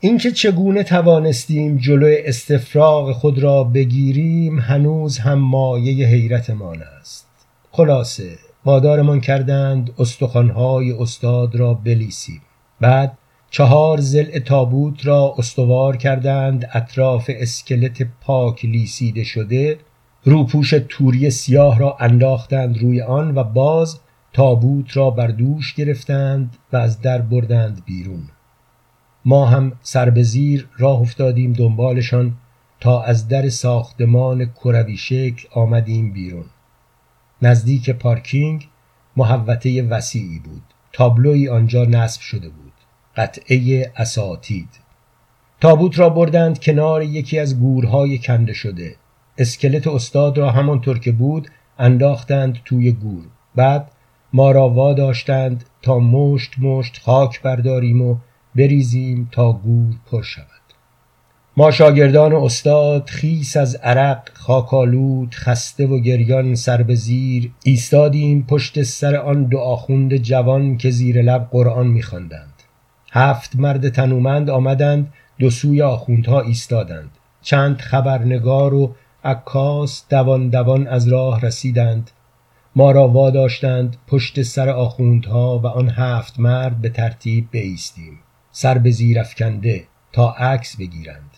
اینکه 0.00 0.30
چگونه 0.30 0.82
توانستیم 0.82 1.76
جلوی 1.76 2.16
استفراغ 2.24 3.12
خود 3.12 3.38
را 3.38 3.64
بگیریم 3.64 4.58
هنوز 4.58 5.18
هم 5.18 5.38
مایه 5.38 6.06
حیرتمان 6.06 6.82
است. 7.00 7.26
خلاصه 7.70 8.38
وادارمان 8.64 9.20
کردند 9.20 9.90
استخوانهای 9.98 10.92
استاد 10.92 11.56
را 11.56 11.74
بلیسیم. 11.74 12.42
بعد 12.80 13.18
چهار 13.50 14.00
زل 14.00 14.38
تابوت 14.38 15.06
را 15.06 15.34
استوار 15.38 15.96
کردند 15.96 16.68
اطراف 16.72 17.30
اسکلت 17.34 18.06
پاک 18.20 18.64
لیسیده 18.64 19.24
شده 19.24 19.78
روپوش 20.24 20.74
توری 20.88 21.30
سیاه 21.30 21.78
را 21.78 21.96
انداختند 22.00 22.78
روی 22.78 23.02
آن 23.02 23.34
و 23.34 23.44
باز 23.44 24.00
تابوت 24.32 24.96
را 24.96 25.10
بر 25.10 25.26
دوش 25.26 25.74
گرفتند 25.74 26.56
و 26.72 26.76
از 26.76 27.00
در 27.00 27.18
بردند 27.18 27.82
بیرون. 27.86 28.28
ما 29.28 29.46
هم 29.46 29.72
سر 29.82 30.10
به 30.10 30.22
زیر 30.22 30.68
راه 30.78 31.00
افتادیم 31.00 31.52
دنبالشان 31.52 32.36
تا 32.80 33.02
از 33.02 33.28
در 33.28 33.48
ساختمان 33.48 34.46
کروی 34.46 34.96
شکل 34.96 35.48
آمدیم 35.52 36.12
بیرون. 36.12 36.44
نزدیک 37.42 37.90
پارکینگ 37.90 38.68
محوطه 39.16 39.82
وسیعی 39.82 40.38
بود. 40.38 40.62
تابلوی 40.92 41.48
آنجا 41.48 41.84
نصب 41.84 42.20
شده 42.20 42.48
بود. 42.48 42.72
قطعه 43.16 43.92
اساتید. 43.96 44.68
تابوت 45.60 45.98
را 45.98 46.08
بردند 46.08 46.60
کنار 46.60 47.02
یکی 47.02 47.38
از 47.38 47.60
گورهای 47.60 48.18
کنده 48.18 48.52
شده. 48.52 48.96
اسکلت 49.38 49.86
استاد 49.86 50.38
را 50.38 50.50
همانطور 50.50 50.98
که 50.98 51.12
بود 51.12 51.48
انداختند 51.78 52.58
توی 52.64 52.92
گور. 52.92 53.24
بعد 53.54 53.90
ما 54.32 54.50
را 54.50 54.68
واداشتند 54.68 55.64
تا 55.82 55.98
مشت 55.98 56.58
مشت 56.58 57.00
خاک 57.04 57.42
برداریم 57.42 58.02
و 58.02 58.16
بریزیم 58.56 59.28
تا 59.32 59.52
گور 59.52 59.94
پر 60.10 60.22
شود. 60.22 60.46
ما 61.58 61.70
شاگردان 61.70 62.32
استاد 62.32 63.08
خیس 63.08 63.56
از 63.56 63.74
عرق 63.74 64.28
خاکالود 64.32 65.34
خسته 65.34 65.86
و 65.86 65.98
گریان 65.98 66.54
سر 66.54 66.82
به 66.82 66.94
زیر 66.94 67.50
ایستادیم 67.64 68.46
پشت 68.48 68.82
سر 68.82 69.16
آن 69.16 69.44
دو 69.44 69.58
آخوند 69.58 70.16
جوان 70.16 70.76
که 70.76 70.90
زیر 70.90 71.22
لب 71.22 71.48
قرآن 71.50 71.86
میخواندند. 71.86 72.52
هفت 73.12 73.56
مرد 73.56 73.88
تنومند 73.88 74.50
آمدند 74.50 75.12
دو 75.38 75.50
سوی 75.50 75.82
آخوندها 75.82 76.40
ایستادند. 76.40 77.10
چند 77.42 77.80
خبرنگار 77.80 78.74
و 78.74 78.94
عکاس 79.24 80.04
دوان 80.10 80.48
دوان 80.48 80.86
از 80.86 81.08
راه 81.08 81.40
رسیدند. 81.40 82.10
ما 82.76 82.90
را 82.90 83.08
واداشتند 83.08 83.96
پشت 84.06 84.42
سر 84.42 84.68
آخوندها 84.68 85.58
و 85.58 85.66
آن 85.66 85.88
هفت 85.88 86.40
مرد 86.40 86.80
به 86.80 86.88
ترتیب 86.88 87.48
بایستیم. 87.52 88.18
سر 88.58 88.78
به 88.78 88.90
زیر 88.90 89.20
افکنده 89.20 89.86
تا 90.12 90.30
عکس 90.30 90.76
بگیرند. 90.76 91.30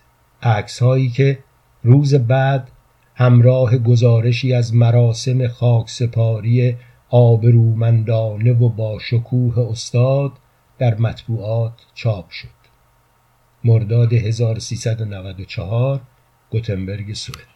عکس 0.42 0.83
هایی 0.83 1.09
که 1.09 1.38
روز 1.83 2.14
بعد 2.14 2.70
همراه 3.14 3.78
گزارشی 3.78 4.54
از 4.54 4.74
مراسم 4.74 5.48
خاکسپاری 5.48 6.76
آبرومندانه 7.11 8.52
و 8.52 8.68
با 8.68 8.98
شکوه 8.98 9.59
استاد 9.70 10.33
در 10.78 10.94
مطبوعات 10.94 11.72
چاپ 11.94 12.31
شد. 12.31 12.59
مرداد 13.64 14.12
1394 14.12 16.00
گوتنبرگ 16.50 17.14
سوئد. 17.14 17.46